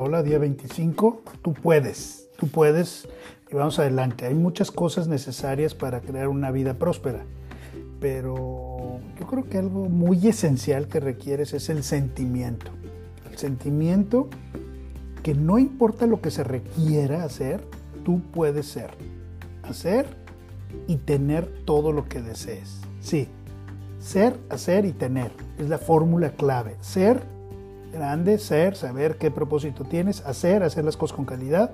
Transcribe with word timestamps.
Hola, 0.00 0.22
día 0.22 0.38
25. 0.38 1.22
Tú 1.42 1.54
puedes, 1.54 2.28
tú 2.36 2.46
puedes 2.46 3.08
y 3.50 3.56
vamos 3.56 3.80
adelante. 3.80 4.26
Hay 4.26 4.34
muchas 4.34 4.70
cosas 4.70 5.08
necesarias 5.08 5.74
para 5.74 6.00
crear 6.00 6.28
una 6.28 6.52
vida 6.52 6.74
próspera, 6.74 7.24
pero 7.98 9.00
yo 9.18 9.26
creo 9.26 9.48
que 9.48 9.58
algo 9.58 9.88
muy 9.88 10.28
esencial 10.28 10.86
que 10.86 11.00
requieres 11.00 11.52
es 11.52 11.68
el 11.68 11.82
sentimiento. 11.82 12.70
El 13.28 13.38
sentimiento 13.38 14.28
que 15.24 15.34
no 15.34 15.58
importa 15.58 16.06
lo 16.06 16.20
que 16.20 16.30
se 16.30 16.44
requiera 16.44 17.24
hacer, 17.24 17.64
tú 18.04 18.22
puedes 18.32 18.66
ser, 18.66 18.92
hacer 19.64 20.06
y 20.86 20.98
tener 20.98 21.64
todo 21.64 21.90
lo 21.90 22.08
que 22.08 22.22
desees. 22.22 22.82
Sí, 23.00 23.26
ser, 23.98 24.38
hacer 24.48 24.84
y 24.84 24.92
tener 24.92 25.32
es 25.58 25.68
la 25.68 25.78
fórmula 25.78 26.30
clave. 26.30 26.76
Ser 26.82 27.36
grande, 27.92 28.38
ser, 28.38 28.76
saber 28.76 29.16
qué 29.16 29.30
propósito 29.30 29.84
tienes, 29.84 30.24
hacer, 30.24 30.62
hacer 30.62 30.84
las 30.84 30.96
cosas 30.96 31.16
con 31.16 31.24
calidad 31.24 31.70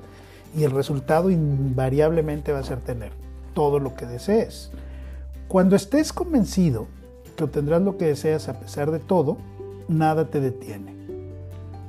y 0.56 0.64
el 0.64 0.70
resultado 0.70 1.30
invariablemente 1.30 2.52
va 2.52 2.60
a 2.60 2.64
ser 2.64 2.80
tener 2.80 3.12
todo 3.54 3.78
lo 3.78 3.94
que 3.94 4.06
desees. 4.06 4.70
Cuando 5.48 5.76
estés 5.76 6.12
convencido 6.12 6.86
que 7.36 7.44
obtendrás 7.44 7.82
lo 7.82 7.96
que 7.96 8.06
deseas 8.06 8.48
a 8.48 8.60
pesar 8.60 8.90
de 8.90 8.98
todo, 8.98 9.36
nada 9.88 10.30
te 10.30 10.40
detiene. 10.40 10.94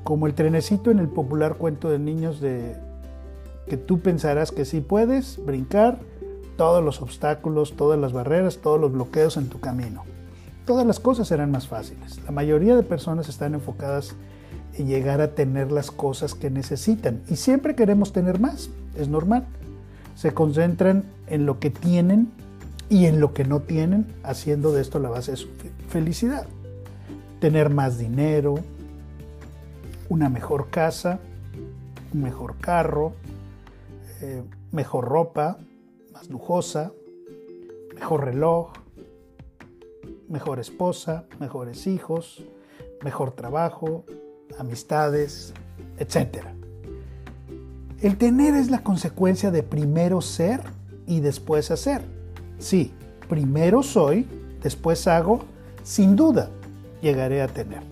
Como 0.03 0.27
el 0.27 0.33
trenecito 0.33 0.91
en 0.91 0.99
el 0.99 1.07
popular 1.07 1.55
cuento 1.55 1.89
de 1.89 1.99
niños 1.99 2.39
de 2.39 2.75
que 3.67 3.77
tú 3.77 3.99
pensarás 3.99 4.51
que 4.51 4.65
sí 4.65 4.81
puedes 4.81 5.43
brincar 5.43 5.99
todos 6.57 6.83
los 6.83 7.01
obstáculos, 7.01 7.75
todas 7.75 7.99
las 7.99 8.13
barreras, 8.13 8.59
todos 8.59 8.79
los 8.79 8.91
bloqueos 8.91 9.37
en 9.37 9.49
tu 9.49 9.59
camino 9.59 10.03
todas 10.65 10.85
las 10.85 10.99
cosas 10.99 11.27
serán 11.27 11.51
más 11.51 11.67
fáciles. 11.67 12.19
La 12.25 12.31
mayoría 12.31 12.75
de 12.75 12.83
personas 12.83 13.29
están 13.29 13.53
enfocadas 13.53 14.15
en 14.73 14.87
llegar 14.87 15.21
a 15.21 15.33
tener 15.35 15.71
las 15.71 15.91
cosas 15.91 16.33
que 16.33 16.49
necesitan 16.49 17.21
y 17.29 17.37
siempre 17.37 17.75
queremos 17.75 18.11
tener 18.11 18.39
más, 18.39 18.69
es 18.97 19.07
normal. 19.07 19.45
Se 20.15 20.33
concentran 20.33 21.03
en 21.27 21.45
lo 21.45 21.59
que 21.59 21.69
tienen 21.69 22.31
y 22.89 23.05
en 23.05 23.19
lo 23.19 23.33
que 23.33 23.45
no 23.45 23.61
tienen, 23.61 24.05
haciendo 24.23 24.71
de 24.71 24.81
esto 24.81 24.99
la 24.99 25.09
base 25.09 25.31
de 25.31 25.37
su 25.37 25.49
felicidad. 25.89 26.45
Tener 27.39 27.69
más 27.69 27.97
dinero, 27.97 28.55
una 30.09 30.29
mejor 30.29 30.69
casa, 30.69 31.19
un 32.13 32.21
mejor 32.21 32.57
carro, 32.57 33.13
eh, 34.21 34.43
mejor 34.71 35.05
ropa, 35.05 35.57
más 36.13 36.29
lujosa, 36.29 36.91
mejor 37.93 38.25
reloj, 38.25 38.71
mejor 40.29 40.59
esposa, 40.59 41.25
mejores 41.39 41.87
hijos, 41.87 42.43
mejor 43.03 43.31
trabajo, 43.31 44.05
amistades, 44.57 45.53
etc. 45.97 46.47
El 48.01 48.17
tener 48.17 48.53
es 48.55 48.69
la 48.69 48.83
consecuencia 48.83 49.51
de 49.51 49.63
primero 49.63 50.21
ser 50.21 50.61
y 51.07 51.19
después 51.19 51.71
hacer. 51.71 52.03
Sí, 52.59 52.93
primero 53.29 53.83
soy, 53.83 54.27
después 54.61 55.07
hago, 55.07 55.39
sin 55.83 56.15
duda 56.15 56.49
llegaré 57.01 57.41
a 57.41 57.47
tener. 57.47 57.83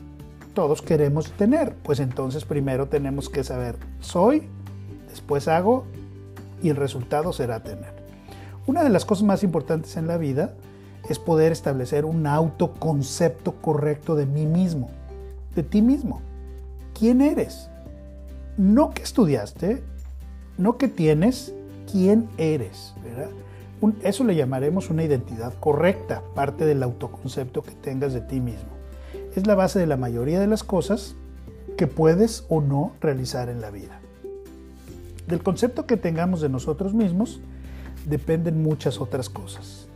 Todos 0.54 0.82
queremos 0.82 1.32
tener, 1.32 1.76
pues 1.84 2.00
entonces 2.00 2.46
primero 2.46 2.88
tenemos 2.88 3.30
que 3.30 3.44
saber 3.44 3.78
soy, 4.00 4.48
después 5.10 5.48
hago 5.48 5.86
y 6.62 6.70
el 6.70 6.76
resultado 6.76 7.34
será 7.34 7.64
tener. 7.64 8.04
Una 8.66 8.84
de 8.84 8.90
las 8.90 9.04
cosas 9.04 9.26
más 9.26 9.44
importantes 9.44 9.98
en 9.98 10.08
la 10.08 10.18
vida 10.18 10.56
es 11.10 11.20
poder 11.20 11.52
establecer 11.52 12.06
un 12.06 12.28
autoconcepto 12.28 13.54
correcto 13.62 14.16
de 14.16 14.26
mí 14.26 14.46
mismo, 14.46 14.90
de 15.56 15.64
ti 15.64 15.82
mismo. 15.82 16.22
¿Quién 16.98 17.22
eres? 17.22 17.70
No 18.58 18.92
que 18.92 19.04
estudiaste, 19.04 19.84
no 20.58 20.78
que 20.78 20.88
tienes, 20.88 21.54
quién 21.92 22.30
eres. 22.38 22.94
eso 24.04 24.24
le 24.24 24.36
llamaremos 24.36 24.90
una 24.90 25.04
identidad 25.04 25.54
correcta, 25.60 26.22
parte 26.36 26.66
del 26.66 26.84
autoconcepto 26.84 27.64
que 27.64 27.72
tengas 27.72 28.14
de 28.14 28.22
ti 28.22 28.40
mismo. 28.40 28.70
Es 29.36 29.48
la 29.48 29.56
base 29.56 29.80
de 29.80 29.88
la 29.88 29.98
mayoría 29.98 30.40
de 30.40 30.48
las 30.48 30.64
cosas 30.64 31.16
que 31.78 31.88
puedes 31.88 32.46
o 32.50 32.62
no 32.62 32.94
realizar 33.02 33.50
en 33.50 33.62
la 33.62 33.72
vida. 33.72 34.00
Del 35.28 35.42
concepto 35.42 35.86
que 35.86 35.98
tengamos 35.98 36.42
de 36.42 36.50
nosotros 36.50 36.94
mismos 36.94 37.42
dependen 38.06 38.62
muchas 38.62 39.00
otras 39.00 39.30
cosas. 39.30 39.88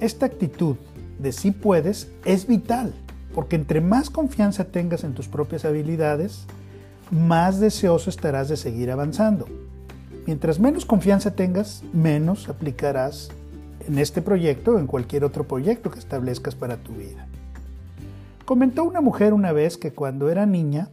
Esta 0.00 0.26
actitud 0.26 0.76
de 1.18 1.32
sí 1.32 1.50
puedes 1.50 2.10
es 2.24 2.46
vital, 2.46 2.94
porque 3.34 3.56
entre 3.56 3.82
más 3.82 4.08
confianza 4.08 4.64
tengas 4.64 5.04
en 5.04 5.12
tus 5.12 5.28
propias 5.28 5.66
habilidades, 5.66 6.46
más 7.10 7.60
deseoso 7.60 8.08
estarás 8.08 8.48
de 8.48 8.56
seguir 8.56 8.90
avanzando. 8.90 9.46
Mientras 10.26 10.58
menos 10.58 10.86
confianza 10.86 11.34
tengas, 11.34 11.82
menos 11.92 12.48
aplicarás 12.48 13.30
en 13.86 13.98
este 13.98 14.22
proyecto 14.22 14.72
o 14.72 14.78
en 14.78 14.86
cualquier 14.86 15.24
otro 15.24 15.44
proyecto 15.44 15.90
que 15.90 15.98
establezcas 15.98 16.54
para 16.54 16.78
tu 16.78 16.92
vida. 16.92 17.26
Comentó 18.46 18.84
una 18.84 19.00
mujer 19.00 19.34
una 19.34 19.52
vez 19.52 19.76
que 19.76 19.92
cuando 19.92 20.30
era 20.30 20.46
niña, 20.46 20.88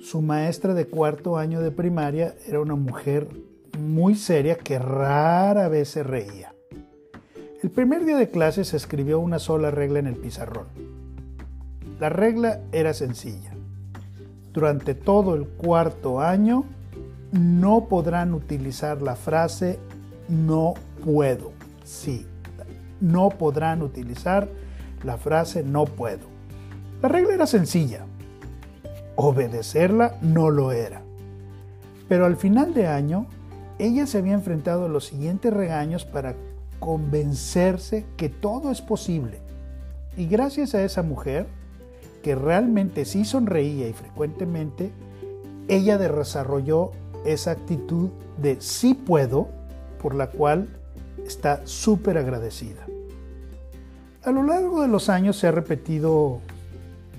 su 0.00 0.22
maestra 0.22 0.74
de 0.74 0.86
cuarto 0.86 1.38
año 1.38 1.60
de 1.60 1.70
primaria 1.70 2.34
era 2.46 2.60
una 2.60 2.76
mujer 2.76 3.28
muy 3.78 4.14
seria 4.14 4.56
que 4.56 4.78
rara 4.78 5.68
vez 5.68 5.88
se 5.88 6.02
reía. 6.02 6.53
El 7.64 7.70
primer 7.70 8.04
día 8.04 8.18
de 8.18 8.28
clase 8.28 8.62
se 8.62 8.76
escribió 8.76 9.18
una 9.20 9.38
sola 9.38 9.70
regla 9.70 9.98
en 9.98 10.06
el 10.06 10.16
pizarrón. 10.16 10.66
La 11.98 12.10
regla 12.10 12.60
era 12.72 12.92
sencilla. 12.92 13.52
Durante 14.52 14.94
todo 14.94 15.34
el 15.34 15.46
cuarto 15.46 16.20
año 16.20 16.66
no 17.32 17.86
podrán 17.88 18.34
utilizar 18.34 19.00
la 19.00 19.16
frase 19.16 19.78
no 20.28 20.74
puedo. 21.02 21.52
Sí, 21.84 22.26
no 23.00 23.30
podrán 23.30 23.80
utilizar 23.80 24.46
la 25.02 25.16
frase 25.16 25.62
no 25.62 25.86
puedo. 25.86 26.26
La 27.00 27.08
regla 27.08 27.32
era 27.32 27.46
sencilla. 27.46 28.04
Obedecerla 29.16 30.18
no 30.20 30.50
lo 30.50 30.70
era. 30.70 31.00
Pero 32.10 32.26
al 32.26 32.36
final 32.36 32.74
de 32.74 32.88
año, 32.88 33.26
ella 33.78 34.06
se 34.06 34.18
había 34.18 34.34
enfrentado 34.34 34.84
a 34.84 34.88
los 34.90 35.06
siguientes 35.06 35.50
regaños 35.50 36.04
para 36.04 36.34
convencerse 36.78 38.04
que 38.16 38.28
todo 38.28 38.70
es 38.70 38.82
posible. 38.82 39.40
Y 40.16 40.26
gracias 40.26 40.74
a 40.74 40.84
esa 40.84 41.02
mujer, 41.02 41.46
que 42.22 42.34
realmente 42.34 43.04
sí 43.04 43.24
sonreía 43.24 43.88
y 43.88 43.92
frecuentemente, 43.92 44.92
ella 45.68 45.98
desarrolló 45.98 46.92
esa 47.24 47.52
actitud 47.52 48.10
de 48.40 48.60
sí 48.60 48.94
puedo, 48.94 49.48
por 50.00 50.14
la 50.14 50.30
cual 50.30 50.68
está 51.26 51.66
súper 51.66 52.18
agradecida. 52.18 52.86
A 54.22 54.30
lo 54.30 54.42
largo 54.42 54.82
de 54.82 54.88
los 54.88 55.08
años 55.08 55.36
se 55.36 55.48
ha 55.48 55.52
repetido, 55.52 56.40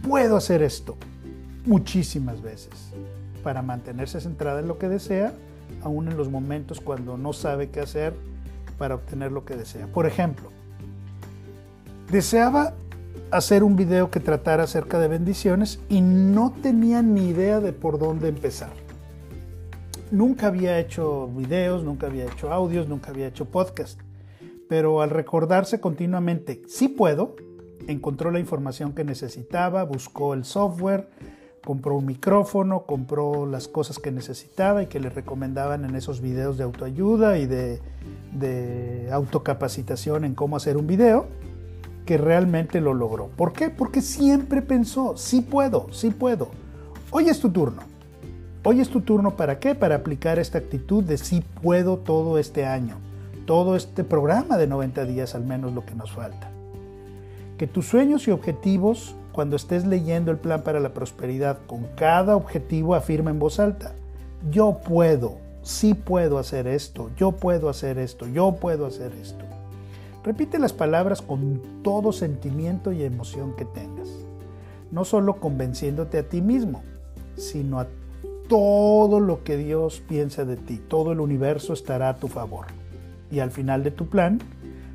puedo 0.08 0.38
hacer 0.38 0.64
esto, 0.64 0.96
muchísimas 1.66 2.42
veces, 2.42 2.72
para 3.44 3.62
mantenerse 3.62 4.22
centrada 4.22 4.60
en 4.60 4.68
lo 4.68 4.78
que 4.78 4.90
desea, 4.90 5.34
aún 5.84 6.08
en 6.08 6.18
los 6.18 6.30
momentos 6.30 6.82
cuando 6.82 7.18
no 7.18 7.34
sabe 7.34 7.70
qué 7.70 7.80
hacer 7.80 8.16
para 8.78 8.96
obtener 8.96 9.32
lo 9.32 9.46
que 9.46 9.56
desea. 9.56 9.88
Por 9.88 10.06
ejemplo, 10.06 10.50
deseaba 12.12 12.74
hacer 13.32 13.64
un 13.64 13.76
video 13.76 14.12
que 14.12 14.20
tratara 14.20 14.64
acerca 14.64 15.00
de 15.00 15.08
bendiciones 15.08 15.80
y 15.90 16.02
no 16.02 16.54
tenía 16.62 17.02
ni 17.02 17.30
idea 17.30 17.60
de 17.60 17.74
por 17.74 18.00
dónde 18.00 18.30
empezar. 18.30 18.72
Nunca 20.12 20.48
había 20.48 20.80
hecho 20.80 21.28
videos, 21.28 21.84
nunca 21.84 22.08
había 22.08 22.26
hecho 22.26 22.52
audios, 22.52 22.88
nunca 22.88 23.12
había 23.12 23.28
hecho 23.28 23.46
podcast. 23.46 24.00
Pero 24.70 25.02
al 25.02 25.10
recordarse 25.10 25.80
continuamente, 25.80 26.62
sí 26.68 26.88
puedo, 26.88 27.36
encontró 27.88 28.32
la 28.32 28.40
información 28.40 28.94
que 28.94 29.04
necesitaba, 29.04 29.84
buscó 29.84 30.34
el 30.34 30.46
software, 30.46 31.10
compró 31.66 31.96
un 31.96 32.06
micrófono, 32.06 32.84
compró 32.84 33.46
las 33.46 33.68
cosas 33.68 34.00
que 34.00 34.12
necesitaba 34.12 34.84
y 34.84 34.86
que 34.86 35.02
le 35.02 35.10
recomendaban 35.10 35.84
en 35.84 35.96
esos 35.96 36.22
videos 36.22 36.58
de 36.58 36.64
autoayuda 36.64 37.38
y 37.40 37.48
de, 37.48 37.82
de 38.32 39.10
autocapacitación 39.12 40.24
en 40.24 40.36
cómo 40.36 40.56
hacer 40.56 40.78
un 40.78 40.88
video, 40.88 41.26
que 42.06 42.18
realmente 42.18 42.80
lo 42.80 42.94
logró. 42.94 43.28
¿Por 43.36 43.52
qué? 43.52 43.70
Porque 43.70 44.02
siempre 44.02 44.62
pensó, 44.62 45.18
sí 45.18 45.42
puedo, 45.42 45.88
sí 45.92 46.12
puedo. 46.12 46.50
Hoy 47.10 47.30
es 47.30 47.40
tu 47.40 47.50
turno. 47.50 47.82
Hoy 48.64 48.80
es 48.80 48.90
tu 48.90 49.02
turno 49.02 49.36
para 49.36 49.60
qué? 49.60 49.76
Para 49.76 49.96
aplicar 49.96 50.40
esta 50.40 50.60
actitud 50.60 51.04
de 51.04 51.18
sí 51.18 51.44
puedo 51.62 51.98
todo 51.98 52.38
este 52.38 52.66
año, 52.66 52.98
todo 53.46 53.76
este 53.76 54.04
programa 54.04 54.58
de 54.58 54.68
90 54.68 55.06
días 55.06 55.36
al 55.36 55.46
menos 55.46 55.74
lo 55.74 55.86
que 55.86 55.96
nos 55.96 56.12
falta. 56.12 56.52
Que 57.58 57.68
tus 57.68 57.88
sueños 57.88 58.28
y 58.28 58.32
objetivos 58.32 59.16
cuando 59.36 59.58
estés 59.58 59.86
leyendo 59.86 60.32
el 60.32 60.38
plan 60.38 60.64
para 60.64 60.80
la 60.80 60.94
prosperidad 60.94 61.58
con 61.68 61.88
cada 61.98 62.38
objetivo, 62.38 62.96
afirma 62.96 63.32
en 63.32 63.40
voz 63.40 63.60
alta, 63.60 63.94
yo 64.50 64.80
puedo, 64.80 65.40
sí 65.62 65.94
puedo 65.94 66.38
hacer 66.38 66.68
esto, 66.68 67.12
yo 67.18 67.34
puedo 67.34 67.68
hacer 67.68 67.98
esto, 67.98 68.30
yo 68.30 68.56
puedo 68.56 68.86
hacer 68.86 69.12
esto. 69.22 69.44
Repite 70.24 70.58
las 70.58 70.72
palabras 70.72 71.22
con 71.22 71.62
todo 71.84 72.14
sentimiento 72.14 72.94
y 72.94 73.04
emoción 73.04 73.58
que 73.58 73.66
tengas, 73.66 74.08
no 74.90 75.04
solo 75.04 75.42
convenciéndote 75.42 76.20
a 76.20 76.30
ti 76.30 76.42
mismo, 76.42 76.82
sino 77.36 77.82
a 77.82 77.88
todo 78.48 79.20
lo 79.20 79.44
que 79.44 79.58
Dios 79.58 80.02
piensa 80.08 80.46
de 80.46 80.56
ti, 80.56 80.78
todo 80.78 81.12
el 81.12 81.20
universo 81.20 81.74
estará 81.74 82.08
a 82.08 82.16
tu 82.16 82.30
favor. 82.30 82.68
Y 83.30 83.40
al 83.40 83.52
final 83.52 83.84
de 83.84 83.92
tu 83.92 84.08
plan, 84.08 84.40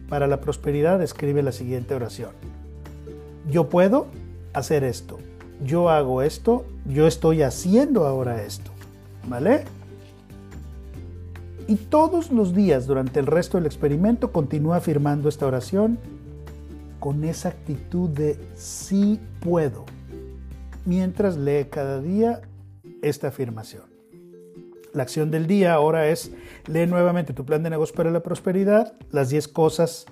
para 0.08 0.26
la 0.26 0.40
prosperidad, 0.40 1.02
escribe 1.02 1.42
la 1.42 1.52
siguiente 1.52 1.94
oración. 1.94 2.30
Yo 3.50 3.68
puedo 3.68 4.06
hacer 4.52 4.84
esto, 4.84 5.18
yo 5.64 5.90
hago 5.90 6.22
esto, 6.22 6.64
yo 6.86 7.06
estoy 7.06 7.42
haciendo 7.42 8.06
ahora 8.06 8.42
esto. 8.42 8.70
¿Vale? 9.28 9.64
Y 11.68 11.76
todos 11.76 12.30
los 12.30 12.54
días 12.54 12.86
durante 12.86 13.20
el 13.20 13.26
resto 13.26 13.58
del 13.58 13.66
experimento 13.66 14.32
continúa 14.32 14.76
afirmando 14.76 15.28
esta 15.28 15.46
oración 15.46 15.98
con 16.98 17.24
esa 17.24 17.50
actitud 17.50 18.10
de 18.10 18.38
sí 18.56 19.20
puedo, 19.40 19.84
mientras 20.84 21.36
lee 21.36 21.66
cada 21.70 22.00
día 22.00 22.40
esta 23.02 23.28
afirmación. 23.28 23.84
La 24.92 25.04
acción 25.04 25.30
del 25.30 25.46
día 25.46 25.72
ahora 25.72 26.08
es 26.08 26.32
lee 26.66 26.86
nuevamente 26.86 27.32
tu 27.32 27.44
plan 27.44 27.62
de 27.62 27.70
negocio 27.70 27.94
para 27.94 28.10
la 28.10 28.20
prosperidad, 28.20 28.94
las 29.12 29.30
10 29.30 29.46
cosas 29.48 30.06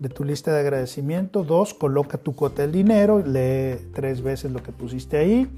de 0.00 0.08
tu 0.08 0.24
lista 0.24 0.52
de 0.52 0.60
agradecimiento. 0.60 1.44
Dos, 1.44 1.74
coloca 1.74 2.18
tu 2.18 2.34
cuota 2.34 2.62
del 2.62 2.72
dinero, 2.72 3.22
lee 3.24 3.78
tres 3.94 4.22
veces 4.22 4.50
lo 4.50 4.62
que 4.62 4.72
pusiste 4.72 5.18
ahí. 5.18 5.48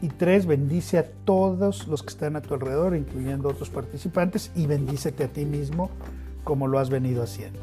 Y 0.00 0.08
tres, 0.08 0.46
bendice 0.46 0.98
a 0.98 1.06
todos 1.24 1.86
los 1.88 2.02
que 2.02 2.08
están 2.08 2.36
a 2.36 2.40
tu 2.40 2.54
alrededor, 2.54 2.96
incluyendo 2.96 3.48
otros 3.48 3.70
participantes, 3.70 4.50
y 4.56 4.66
bendícete 4.66 5.24
a 5.24 5.28
ti 5.28 5.44
mismo 5.44 5.90
como 6.44 6.66
lo 6.66 6.78
has 6.78 6.90
venido 6.90 7.22
haciendo. 7.22 7.58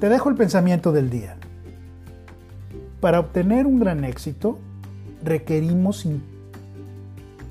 Te 0.00 0.08
dejo 0.08 0.28
el 0.28 0.36
pensamiento 0.36 0.92
del 0.92 1.10
día. 1.10 1.36
Para 3.00 3.20
obtener 3.20 3.66
un 3.66 3.80
gran 3.80 4.04
éxito, 4.04 4.58
requerimos 5.22 6.06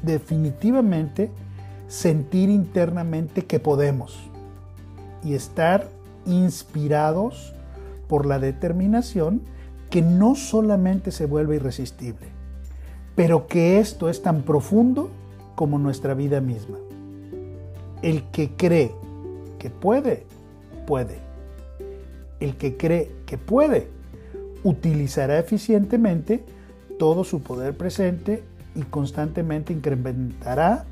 definitivamente 0.02 1.30
sentir 1.88 2.50
internamente 2.50 3.46
que 3.46 3.60
podemos 3.60 4.30
y 5.24 5.36
estar 5.36 5.90
inspirados 6.26 7.54
por 8.08 8.26
la 8.26 8.40
determinación 8.40 9.42
que 9.90 10.02
no 10.02 10.36
solamente 10.36 11.12
se 11.12 11.26
vuelve 11.26 11.56
irresistible, 11.56 12.28
pero 13.16 13.48
que 13.48 13.80
esto 13.80 14.10
es 14.10 14.22
tan 14.22 14.42
profundo 14.42 15.10
como 15.56 15.78
nuestra 15.78 16.14
vida 16.14 16.42
misma. 16.42 16.78
El 18.02 18.24
que 18.32 18.52
cree 18.52 18.94
que 19.60 19.70
puede, 19.70 20.26
puede. 20.88 21.20
El 22.40 22.58
que 22.58 22.76
cree 22.76 23.12
que 23.26 23.38
puede, 23.38 23.88
utilizará 24.64 25.40
eficientemente 25.40 26.44
todo 26.98 27.24
su 27.24 27.42
poder 27.42 27.78
presente 27.78 28.44
y 28.76 28.82
constantemente 28.82 29.74
incrementará 29.74 30.86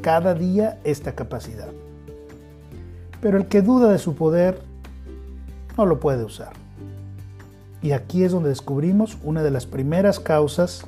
cada 0.00 0.34
día 0.34 0.78
esta 0.84 1.14
capacidad. 1.14 1.68
Pero 3.20 3.38
el 3.38 3.46
que 3.46 3.62
duda 3.62 3.90
de 3.90 3.98
su 3.98 4.14
poder 4.14 4.60
no 5.76 5.86
lo 5.86 6.00
puede 6.00 6.24
usar. 6.24 6.52
Y 7.82 7.92
aquí 7.92 8.24
es 8.24 8.32
donde 8.32 8.50
descubrimos 8.50 9.18
una 9.22 9.42
de 9.42 9.50
las 9.50 9.66
primeras 9.66 10.20
causas 10.20 10.84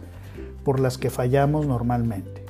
por 0.65 0.79
las 0.79 0.99
que 0.99 1.11
fallamos 1.11 1.67
normalmente, 1.67 2.45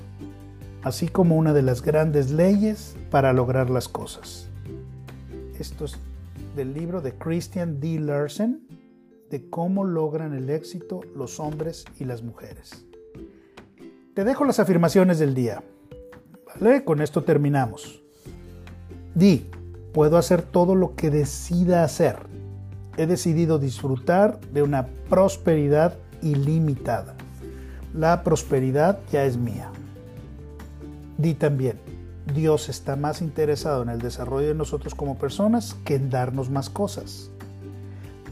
así 0.82 1.08
como 1.08 1.36
una 1.36 1.52
de 1.52 1.62
las 1.62 1.82
grandes 1.82 2.30
leyes 2.30 2.96
para 3.10 3.32
lograr 3.32 3.70
las 3.70 3.88
cosas. 3.88 4.48
Esto 5.58 5.84
es 5.84 5.96
del 6.56 6.74
libro 6.74 7.00
de 7.00 7.12
Christian 7.14 7.80
D. 7.80 8.00
Larsen, 8.00 8.66
de 9.30 9.48
cómo 9.48 9.84
logran 9.84 10.34
el 10.34 10.50
éxito 10.50 11.00
los 11.16 11.40
hombres 11.40 11.84
y 11.98 12.04
las 12.04 12.22
mujeres. 12.22 12.84
Te 14.14 14.24
dejo 14.24 14.44
las 14.44 14.60
afirmaciones 14.60 15.18
del 15.18 15.34
día. 15.34 15.62
Con 16.84 17.00
esto 17.00 17.24
terminamos. 17.24 18.02
Di, 19.14 19.46
puedo 19.92 20.16
hacer 20.16 20.42
todo 20.42 20.74
lo 20.74 20.94
que 20.94 21.10
decida 21.10 21.84
hacer. 21.84 22.16
He 22.96 23.06
decidido 23.06 23.58
disfrutar 23.58 24.40
de 24.52 24.62
una 24.62 24.86
prosperidad 25.08 25.96
ilimitada. 26.22 27.14
La 27.94 28.22
prosperidad 28.22 28.98
ya 29.10 29.24
es 29.24 29.36
mía. 29.36 29.70
Di 31.18 31.34
también, 31.34 31.78
Dios 32.34 32.68
está 32.68 32.96
más 32.96 33.20
interesado 33.20 33.82
en 33.82 33.90
el 33.90 34.00
desarrollo 34.00 34.48
de 34.48 34.54
nosotros 34.54 34.94
como 34.94 35.18
personas 35.18 35.76
que 35.84 35.96
en 35.96 36.10
darnos 36.10 36.50
más 36.50 36.70
cosas. 36.70 37.30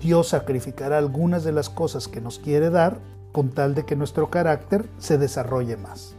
Dios 0.01 0.29
sacrificará 0.29 0.99
algunas 0.99 1.45
de 1.45 1.53
las 1.53 1.69
cosas 1.69 2.09
que 2.09 2.21
nos 2.21 2.39
quiere 2.39 2.71
dar 2.71 2.99
con 3.33 3.51
tal 3.51 3.75
de 3.75 3.85
que 3.85 3.97
nuestro 3.97 4.31
carácter 4.31 4.87
se 4.99 5.19
desarrolle 5.19 5.77
más. 5.77 6.15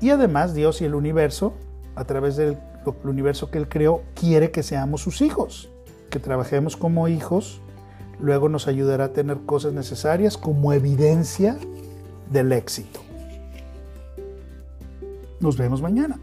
Y 0.00 0.10
además 0.10 0.54
Dios 0.54 0.80
y 0.80 0.86
el 0.86 0.94
universo, 0.94 1.54
a 1.94 2.04
través 2.04 2.36
del 2.36 2.56
universo 3.04 3.50
que 3.50 3.58
Él 3.58 3.68
creó, 3.68 4.02
quiere 4.14 4.50
que 4.50 4.62
seamos 4.62 5.02
sus 5.02 5.20
hijos, 5.20 5.68
que 6.10 6.18
trabajemos 6.18 6.76
como 6.76 7.08
hijos, 7.08 7.60
luego 8.20 8.48
nos 8.48 8.68
ayudará 8.68 9.04
a 9.06 9.12
tener 9.12 9.38
cosas 9.46 9.72
necesarias 9.72 10.36
como 10.36 10.72
evidencia 10.72 11.56
del 12.30 12.52
éxito. 12.52 13.00
Nos 15.40 15.56
vemos 15.56 15.82
mañana. 15.82 16.18